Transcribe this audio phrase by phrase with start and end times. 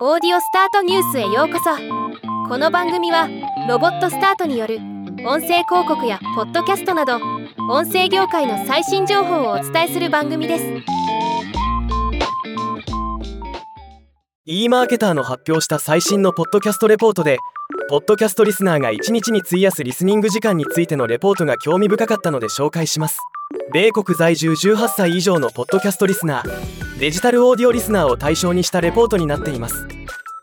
[0.00, 1.70] オーディオスタートニュースへようこそ。
[2.48, 3.28] この番組は
[3.68, 4.78] ロボットスタートによる
[5.24, 7.20] 音声広告やポッドキャストなど
[7.70, 10.64] 音声業界の最新情報をお伝えする番組です。
[14.46, 17.38] e マーケターの発表した最新のポッドキャストレポートで
[17.88, 23.20] ポッドキャストリスナーが1日に費やすリスニング時間についてのレポートが興味深かったので紹介します。
[23.72, 29.86] 米国在住18歳以上のポッドキャストリスナーデジタルオーディオリスナーを対象にしたレポートになっています。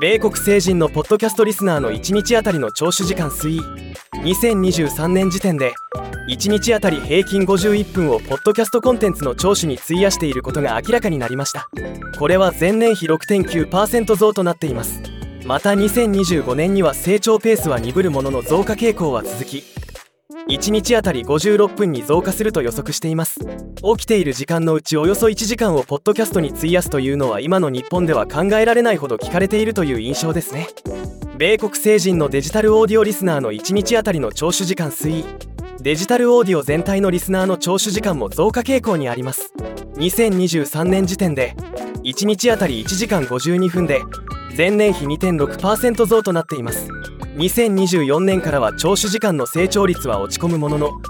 [0.00, 3.60] 米国成人のポッドキャストリスナーの1日あたりの聴取時間推移。
[4.22, 5.74] 2023年時点で
[6.28, 11.68] 1日あたり平均51分をポッドキャストコンテンツの聴取に費やしていることが明らかになりました。
[12.20, 15.02] これは前年比6.9%増となっています。
[15.44, 19.64] また2025年には成長ペースは鈍るものの増加傾向は続き
[20.48, 23.40] 1日あたり56分に増加すると予測しています。
[23.96, 30.68] 起きている時間のうちおよそ1時間をポッドキャストに費やすというのは今の日本では考えられないほど聞かれているという印象ですね。
[31.38, 35.24] 米国成人のデジタルオーディオリスナーの1日あたりの聴取時間推移。
[35.80, 39.52] デジタルオーディオ全体のリスナーの聴取時間も増加傾向にあります。
[39.96, 41.56] 2023年時点で
[42.04, 44.02] 1日あたり1時間52分で
[44.56, 46.88] 前年比2.6%増となっています。
[47.34, 51.00] 2024年からは聴取時間の成長率は落ち込むものの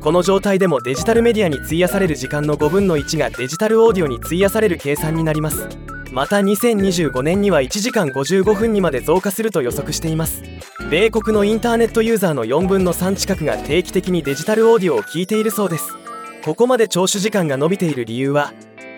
[0.00, 5.68] この状態でもデジタルメディアに費やされる時間の5分の1がデジタルオーディオに費やされる計算になります。
[6.12, 10.42] また2025年には1時間55分にまで増加すると予測しています。
[10.88, 15.96] 米国のインターネットユーザーの4分の3近くが定期的にデジタルオーディオを聞いているそうです。
[16.44, 18.52] ここまで聴取時間が伸びている理由は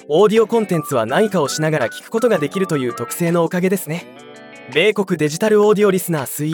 [0.08, 4.33] オーディオコンテンツは何かをしながら聞くことができるという特性のおかげですね。
[4.72, 6.52] 米国デジタルオーディオリスナー推移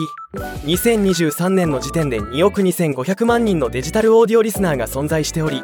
[0.65, 5.63] 2023年の時点で2億2500万人のデジタルオーディオリスナーが存在しており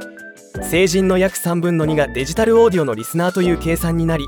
[0.64, 4.28] 成人の約3分の2がデジタルオーディオのリスナーという計算になり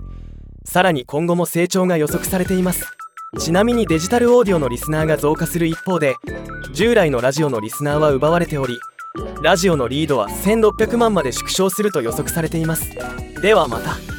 [0.66, 2.86] さらに今後も成長が予測されています。
[3.39, 6.16] ちなみにデジタルオーディオのリスナーが増加する一方で
[6.73, 8.80] 従来のラジオのリスナーは奪われており
[9.44, 12.89] ラジオのリードは1600万まで縮小すると予測されています。
[13.42, 14.18] ではまた。